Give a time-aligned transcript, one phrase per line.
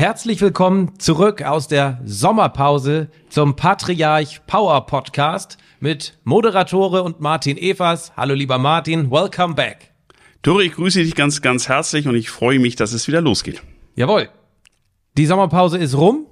[0.00, 8.16] Herzlich willkommen zurück aus der Sommerpause zum Patriarch Power Podcast mit Moderatore und Martin Evers.
[8.16, 9.92] Hallo lieber Martin, welcome back.
[10.40, 13.62] Tore, ich grüße dich ganz, ganz herzlich und ich freue mich, dass es wieder losgeht.
[13.94, 14.30] Jawohl.
[15.18, 16.26] Die Sommerpause ist rum.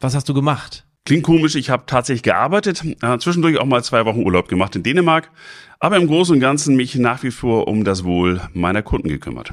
[0.00, 0.86] Was hast du gemacht?
[1.04, 4.82] Klingt komisch, ich habe tatsächlich gearbeitet, äh, zwischendurch auch mal zwei Wochen Urlaub gemacht in
[4.82, 5.30] Dänemark,
[5.78, 9.52] aber im Großen und Ganzen mich nach wie vor um das Wohl meiner Kunden gekümmert.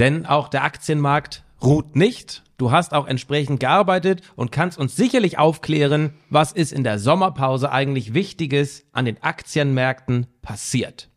[0.00, 2.42] Denn auch der Aktienmarkt ruht nicht.
[2.56, 7.70] Du hast auch entsprechend gearbeitet und kannst uns sicherlich aufklären, was ist in der Sommerpause
[7.70, 11.08] eigentlich Wichtiges an den Aktienmärkten passiert.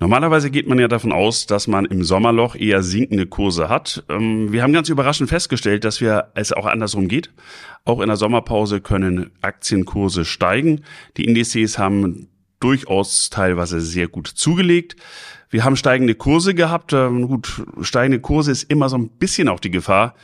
[0.00, 4.02] Normalerweise geht man ja davon aus, dass man im Sommerloch eher sinkende Kurse hat.
[4.08, 7.30] Ähm, wir haben ganz überraschend festgestellt, dass wir es auch andersrum geht.
[7.84, 10.80] Auch in der Sommerpause können Aktienkurse steigen.
[11.18, 12.29] Die Indizes haben
[12.60, 14.96] durchaus teilweise sehr gut zugelegt.
[15.48, 16.92] Wir haben steigende Kurse gehabt.
[16.92, 20.14] Ähm, gut, steigende Kurse ist immer so ein bisschen auch die Gefahr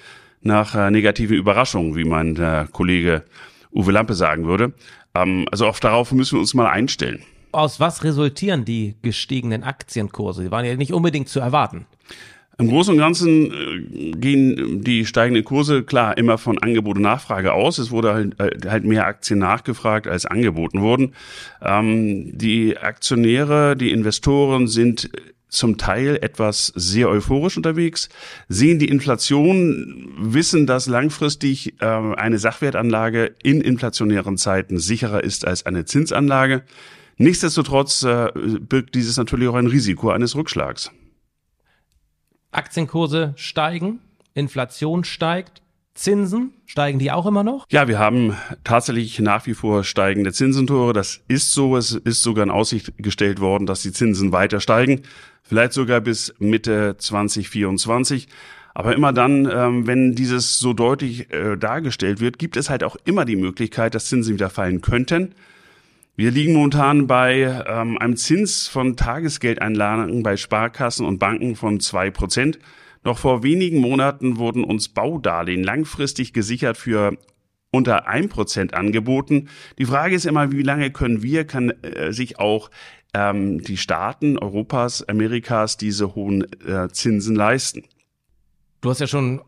[0.42, 3.25] nach äh, negativen Überraschungen, wie mein äh, Kollege
[3.72, 4.75] Uwe Lampe sagen würde.
[5.14, 7.22] Ähm, also auch darauf müssen wir uns mal einstellen
[7.56, 10.44] aus was resultieren die gestiegenen Aktienkurse?
[10.44, 11.86] Die waren ja nicht unbedingt zu erwarten.
[12.58, 17.52] Im Großen und Ganzen äh, gehen die steigenden Kurse klar immer von Angebot und Nachfrage
[17.52, 17.76] aus.
[17.78, 21.12] Es wurde halt, äh, halt mehr Aktien nachgefragt, als angeboten wurden.
[21.60, 25.10] Ähm, die Aktionäre, die Investoren sind
[25.48, 28.08] zum Teil etwas sehr euphorisch unterwegs,
[28.48, 35.66] sehen die Inflation, wissen, dass langfristig äh, eine Sachwertanlage in inflationären Zeiten sicherer ist als
[35.66, 36.62] eine Zinsanlage.
[37.18, 40.91] Nichtsdestotrotz äh, birgt dieses natürlich auch ein Risiko eines Rückschlags.
[42.50, 44.00] Aktienkurse steigen,
[44.34, 45.62] Inflation steigt,
[45.97, 47.66] Zinsen, steigen die auch immer noch?
[47.70, 50.92] Ja, wir haben tatsächlich nach wie vor steigende Zinsentore.
[50.92, 51.77] Das ist so.
[51.77, 55.03] Es ist sogar in Aussicht gestellt worden, dass die Zinsen weiter steigen.
[55.42, 58.28] Vielleicht sogar bis Mitte 2024.
[58.75, 62.97] Aber immer dann, ähm, wenn dieses so deutlich äh, dargestellt wird, gibt es halt auch
[63.06, 65.34] immer die Möglichkeit, dass Zinsen wieder fallen könnten.
[66.19, 72.10] Wir liegen momentan bei ähm, einem Zins von Tagesgeldeinlagen bei Sparkassen und Banken von zwei
[72.10, 72.59] Prozent.
[73.04, 77.19] Noch vor wenigen Monaten wurden uns Baudarlehen langfristig gesichert für
[77.71, 79.50] unter ein Prozent angeboten.
[79.78, 82.71] Die Frage ist immer, wie lange können wir, kann äh, sich auch
[83.12, 87.82] ähm, die Staaten Europas, Amerikas diese hohen äh, Zinsen leisten?
[88.81, 89.43] Du hast ja schon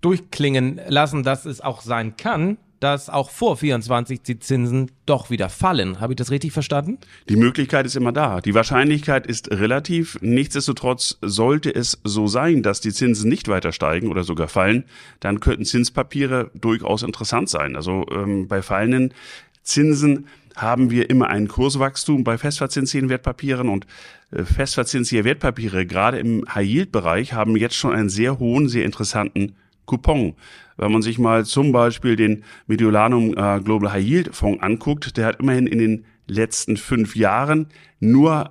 [0.00, 5.48] durchklingen lassen, dass es auch sein kann, dass auch vor 24 die Zinsen doch wieder
[5.48, 6.00] fallen.
[6.00, 6.98] Habe ich das richtig verstanden?
[7.28, 8.40] Die Möglichkeit ist immer da.
[8.40, 10.18] Die Wahrscheinlichkeit ist relativ.
[10.20, 14.82] Nichtsdestotrotz sollte es so sein, dass die Zinsen nicht weiter steigen oder sogar fallen,
[15.20, 17.76] dann könnten Zinspapiere durchaus interessant sein.
[17.76, 19.14] Also ähm, bei fallenden
[19.62, 20.26] Zinsen
[20.56, 23.86] haben wir immer ein Kurswachstum bei festverzinslichen Wertpapieren und
[24.32, 29.54] äh, festverzinsliche Wertpapiere, gerade im High-Yield-Bereich, haben jetzt schon einen sehr hohen, sehr interessanten
[29.86, 30.34] Coupon.
[30.76, 35.26] Wenn man sich mal zum Beispiel den Mediolanum äh, Global High Yield Fonds anguckt, der
[35.26, 37.68] hat immerhin in den letzten fünf Jahren
[38.00, 38.50] nur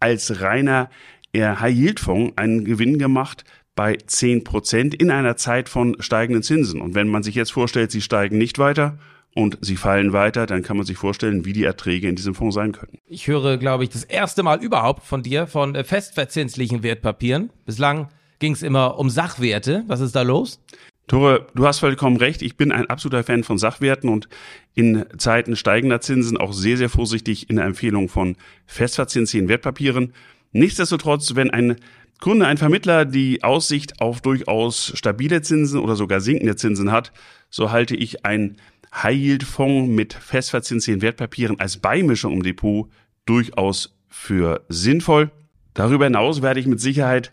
[0.00, 0.90] als reiner
[1.32, 3.44] äh, High Yield Fonds einen Gewinn gemacht
[3.74, 6.80] bei zehn Prozent in einer Zeit von steigenden Zinsen.
[6.80, 8.98] Und wenn man sich jetzt vorstellt, sie steigen nicht weiter,
[9.34, 12.54] und sie fallen weiter, dann kann man sich vorstellen, wie die Erträge in diesem Fonds
[12.54, 12.98] sein könnten.
[13.06, 17.50] Ich höre, glaube ich, das erste Mal überhaupt von dir von äh, festverzinslichen Wertpapieren.
[17.64, 18.08] Bislang
[18.42, 19.84] ging es immer um Sachwerte.
[19.86, 20.60] Was ist da los?
[21.06, 22.42] Tore, du hast vollkommen recht.
[22.42, 24.28] Ich bin ein absoluter Fan von Sachwerten und
[24.74, 28.36] in Zeiten steigender Zinsen auch sehr, sehr vorsichtig in der Empfehlung von
[28.66, 30.12] festverzinslichen Wertpapieren.
[30.50, 31.76] Nichtsdestotrotz, wenn ein
[32.20, 37.12] Kunde, ein Vermittler die Aussicht auf durchaus stabile Zinsen oder sogar sinkende Zinsen hat,
[37.48, 38.56] so halte ich ein
[38.92, 42.88] High-Yield-Fonds mit festverzinslichen Wertpapieren als Beimischung im Depot
[43.24, 45.30] durchaus für sinnvoll.
[45.74, 47.30] Darüber hinaus werde ich mit Sicherheit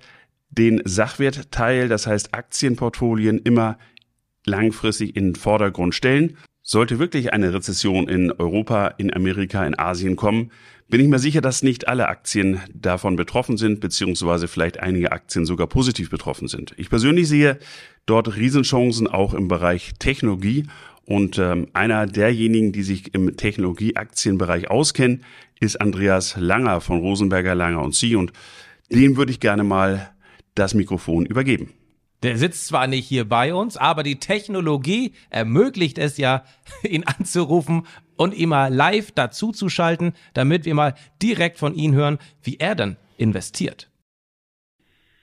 [0.60, 3.78] den Sachwertteil, das heißt Aktienportfolien, immer
[4.46, 6.38] langfristig in den Vordergrund stellen.
[6.62, 10.52] Sollte wirklich eine Rezession in Europa, in Amerika, in Asien kommen,
[10.90, 15.46] bin ich mir sicher, dass nicht alle Aktien davon betroffen sind, beziehungsweise vielleicht einige Aktien
[15.46, 16.74] sogar positiv betroffen sind.
[16.78, 17.58] Ich persönlich sehe
[18.06, 20.66] dort Riesenchancen auch im Bereich Technologie
[21.06, 25.24] und ähm, einer derjenigen, die sich im Technologieaktienbereich auskennen,
[25.60, 28.34] ist Andreas Langer von Rosenberger Langer und Sie und
[28.92, 30.12] dem würde ich gerne mal
[30.56, 31.74] das Mikrofon übergeben.
[32.24, 36.44] Der sitzt zwar nicht hier bei uns, aber die Technologie ermöglicht es ja,
[36.84, 37.88] ihn anzurufen
[38.18, 42.98] und ihn mal live dazuzuschalten, damit wir mal direkt von ihm hören, wie er dann
[43.18, 43.90] investiert.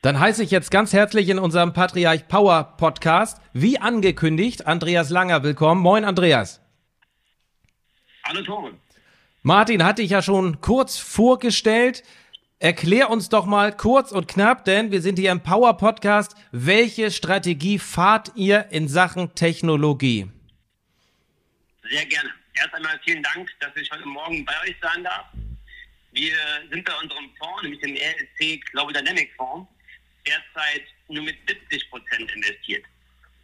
[0.01, 5.43] Dann heiße ich jetzt ganz herzlich in unserem Patriarch Power Podcast, wie angekündigt, Andreas Langer
[5.43, 5.83] willkommen.
[5.83, 6.61] Moin, Andreas.
[8.25, 8.73] Hallo, Tore.
[9.43, 12.03] Martin hatte ich ja schon kurz vorgestellt.
[12.59, 16.35] Erklär uns doch mal kurz und knapp, denn wir sind hier im Power Podcast.
[16.53, 20.31] Welche Strategie fahrt ihr in Sachen Technologie?
[21.91, 22.31] Sehr gerne.
[22.55, 25.27] Erst einmal vielen Dank, dass ich heute Morgen bei euch sein darf.
[26.13, 26.35] Wir
[26.71, 29.71] sind bei unserem Fonds, nämlich dem RSC Global Dynamic Fonds,
[30.27, 32.85] derzeit nur mit 70 Prozent investiert.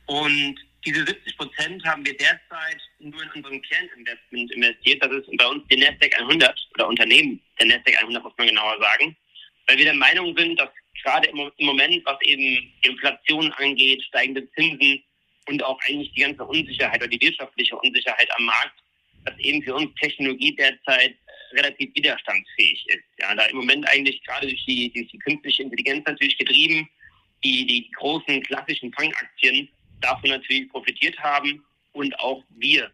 [0.06, 5.02] Und diese 70 Prozent haben wir derzeit nur in unserem Kerninvestment investiert.
[5.02, 8.81] Das ist bei uns die Nasdaq 100 oder Unternehmen der Nasdaq 100, muss man genauer
[8.81, 9.17] sagen.
[9.67, 10.70] Weil wir der Meinung sind, dass
[11.02, 15.02] gerade im Moment, was eben Inflation angeht, steigende Zinsen
[15.49, 18.78] und auch eigentlich die ganze Unsicherheit oder die wirtschaftliche Unsicherheit am Markt,
[19.25, 21.17] dass eben für uns Technologie derzeit
[21.52, 23.05] relativ widerstandsfähig ist.
[23.19, 26.88] Ja, da im Moment eigentlich gerade durch die, durch die künstliche Intelligenz natürlich getrieben,
[27.44, 29.69] die, die großen klassischen Fangaktien
[30.02, 32.90] davon natürlich profitiert haben und auch wir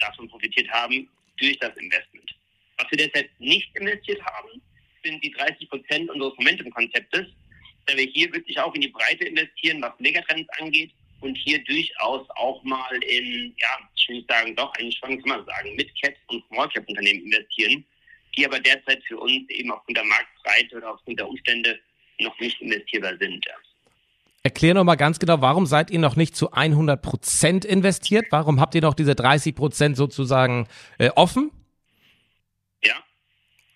[0.00, 1.08] davon profitiert haben
[1.38, 2.34] durch das Investment.
[2.78, 4.60] Was wir derzeit nicht investiert haben,
[5.02, 7.26] sind die 30 Prozent unseres Momentum-Konzeptes,
[7.86, 12.28] da wir hier wirklich auch in die Breite investieren, was Megatrends angeht und hier durchaus
[12.30, 16.14] auch mal in, ja, ich will nicht sagen, doch, eigentlich schon kann man sagen, Mid-Cap
[16.28, 17.84] und Small-Cap-Unternehmen investieren,
[18.36, 21.78] die aber derzeit für uns eben aufgrund der Marktbreite oder aufgrund der Umstände
[22.20, 23.46] noch nicht investierbar sind.
[24.46, 28.26] Erklär noch mal ganz genau, warum seid ihr noch nicht zu 100 Prozent investiert?
[28.30, 31.50] Warum habt ihr noch diese 30 Prozent sozusagen äh, offen?
[32.84, 32.94] Ja,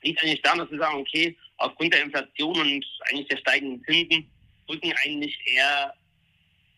[0.03, 4.31] liegt eigentlich daran, dass wir sagen, okay, aufgrund der Inflation und eigentlich der steigenden Zinsen
[4.69, 5.93] rücken eigentlich eher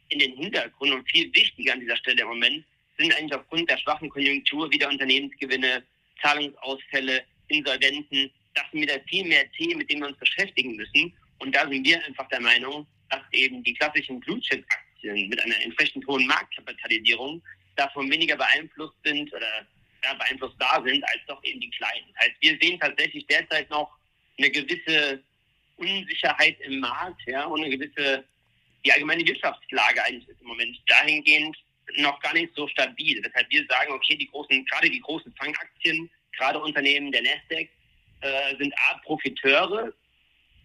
[0.09, 2.65] in den Hintergrund und viel wichtiger an dieser Stelle im Moment
[2.97, 5.83] sind eigentlich aufgrund der schwachen Konjunktur wieder Unternehmensgewinne,
[6.23, 8.31] Zahlungsausfälle, Insolvenzen.
[8.55, 11.13] Das sind wieder viel mehr Themen, mit denen wir uns beschäftigen müssen.
[11.41, 16.07] Und da sind wir einfach der Meinung, dass eben die klassischen Blue-Chip-Aktien mit einer entsprechend
[16.07, 17.43] hohen Marktkapitalisierung
[17.77, 19.67] davon weniger beeinflusst sind oder
[20.03, 22.07] ja, beeinflusst da sind, als doch eben die kleinen.
[22.15, 23.91] Das heißt, wir sehen tatsächlich derzeit noch
[24.39, 25.23] eine gewisse
[25.77, 28.25] Unsicherheit im Markt ja, und eine gewisse,
[28.85, 31.57] die allgemeine Wirtschaftslage eigentlich ist im Moment dahingehend
[31.97, 33.21] noch gar nicht so stabil.
[33.21, 37.69] Deshalb wir sagen, okay, die großen, gerade die großen Fangaktien, gerade Unternehmen der Nasdaq,
[38.23, 39.93] äh, sind A, Profiteure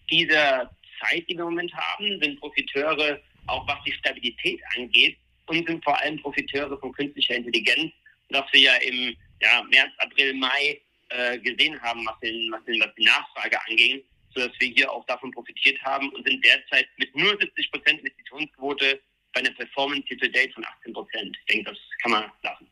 [0.10, 0.72] dieser
[1.02, 5.18] Zeit, die wir im Moment haben, sind Profiteure auch was die Stabilität angeht
[5.48, 7.94] und sind vor allem Profiteure von künstlicher Intelligenz,
[8.30, 10.80] was wir ja im ja, März, April, Mai
[11.10, 14.04] äh, gesehen haben, was, den, was, den, was die Nachfrage anging,
[14.34, 19.00] sodass wir hier auch davon profitiert haben und sind derzeit mit nur 70 Prozent Investitionsquote
[19.34, 21.38] bei einer Performance Year to Date von 18 Prozent.
[21.40, 22.67] Ich denke, das kann man lassen.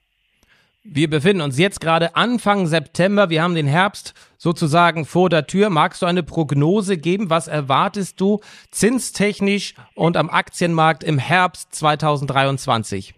[0.88, 3.32] Wir befinden uns jetzt gerade Anfang September.
[3.32, 5.72] Wir haben den Herbst sozusagen vor der Tür.
[5.72, 7.32] Magst du eine Prognose geben?
[7.32, 8.40] Was erwartest du
[8.70, 13.16] zinstechnisch und am Aktienmarkt im Herbst 2023?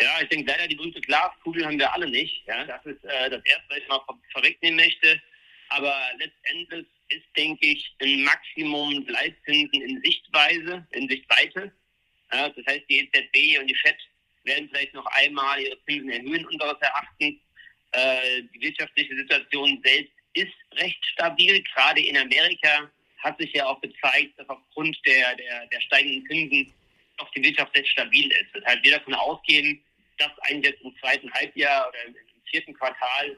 [0.00, 2.44] Ja, ich denke leider die berühmte Glaskugel haben wir alle nicht.
[2.48, 4.00] Ja, das ist äh, das erste, was ich mal
[4.32, 5.22] vorwegnehmen möchte.
[5.68, 11.70] Aber letztendlich ist, denke ich, ein Maximum Leitzinsen in Sichtweise, in Sichtweite.
[12.32, 13.96] Ja, das heißt, die EZB und die FED
[14.46, 17.34] werden vielleicht noch einmal ihre Zinsen erhöhen unseres Erachtens.
[17.92, 21.62] Äh, die wirtschaftliche Situation selbst ist recht stabil.
[21.62, 26.72] Gerade in Amerika hat sich ja auch gezeigt, dass aufgrund der, der, der steigenden Zinsen
[27.18, 28.52] auch die Wirtschaft sehr stabil ist.
[28.52, 29.82] Weshalb wir davon ausgehen,
[30.18, 32.14] dass eigentlich jetzt im zweiten Halbjahr oder im
[32.50, 33.36] vierten Quartal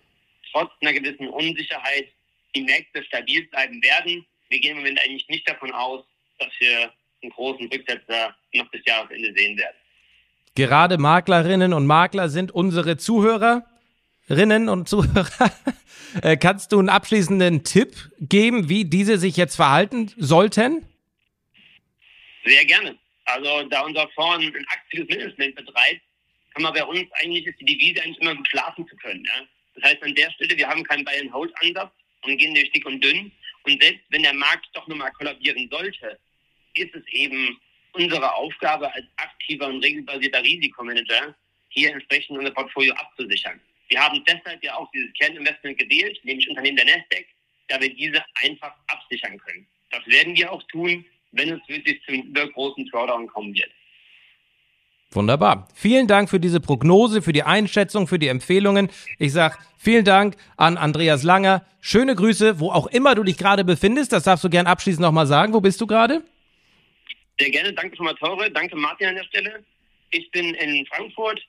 [0.52, 2.08] trotz einer gewissen Unsicherheit
[2.54, 4.26] die Märkte stabil bleiben werden.
[4.48, 6.04] Wir gehen im Moment eigentlich nicht davon aus,
[6.38, 6.92] dass wir
[7.22, 9.76] einen großen Rücksetzer noch bis Jahresende sehen werden.
[10.58, 15.52] Gerade Maklerinnen und Makler sind unsere Zuhörerinnen und Zuhörer.
[16.22, 20.86] Äh, kannst du einen abschließenden Tipp geben, wie diese sich jetzt verhalten sollten?
[22.46, 22.96] Sehr gerne.
[23.26, 26.00] Also da unser Fonds ein aktives Management betreibt,
[26.54, 29.22] kann man bei uns eigentlich, ist die Devise eigentlich immer gut schlafen zu können.
[29.22, 29.44] Ja?
[29.74, 33.30] Das heißt an der Stelle, wir haben keinen Buy-and-Hold-Ansatz und gehen durch dick und dünn.
[33.64, 36.18] Und selbst wenn der Markt doch nochmal kollabieren sollte,
[36.72, 37.60] ist es eben
[37.92, 41.34] unsere Aufgabe als aktiver und regelbasierter Risikomanager,
[41.70, 43.60] hier entsprechend unser Portfolio abzusichern.
[43.88, 47.26] Wir haben deshalb ja auch dieses Kerninvestment gewählt, nämlich Unternehmen der Nasdaq,
[47.68, 49.66] da wir diese einfach absichern können.
[49.90, 53.70] Das werden wir auch tun, wenn es wirklich zum übergroßen Drawdown kommen wird.
[55.10, 55.68] Wunderbar.
[55.74, 58.90] Vielen Dank für diese Prognose, für die Einschätzung, für die Empfehlungen.
[59.18, 61.64] Ich sag vielen Dank an Andreas Langer.
[61.80, 64.12] Schöne Grüße, wo auch immer du dich gerade befindest.
[64.12, 65.54] Das darfst du gern abschließend nochmal sagen.
[65.54, 66.22] Wo bist du gerade?
[67.40, 69.64] Sehr gerne, danke schon mal Tore, danke Martin an der Stelle.
[70.10, 71.40] Ich bin in Frankfurt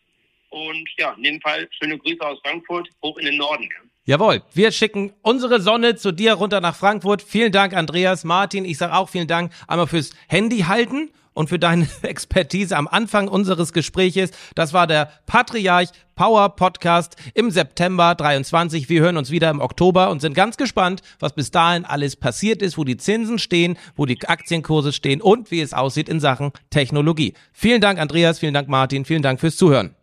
[0.50, 3.64] und ja, in dem Fall schöne Grüße aus Frankfurt hoch in den Norden.
[3.64, 3.90] Ja.
[4.06, 7.22] Jawohl, wir schicken unsere Sonne zu dir runter nach Frankfurt.
[7.22, 8.66] Vielen Dank, Andreas, Martin.
[8.66, 13.30] Ich sage auch vielen Dank einmal fürs Handy halten und für deine Expertise am Anfang
[13.30, 14.32] unseres Gespräches.
[14.56, 18.90] Das war der Patriarch Power Podcast im September 23.
[18.90, 22.62] Wir hören uns wieder im Oktober und sind ganz gespannt, was bis dahin alles passiert
[22.62, 26.52] ist, wo die Zinsen stehen, wo die Aktienkurse stehen und wie es aussieht in Sachen
[26.72, 27.36] Technologie.
[27.54, 28.40] Vielen Dank, Andreas.
[28.40, 29.06] Vielen Dank, Martin.
[29.06, 29.96] Vielen Dank fürs Zuhören.